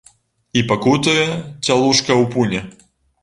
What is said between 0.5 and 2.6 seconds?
І пакутуе цялушка ў пуні.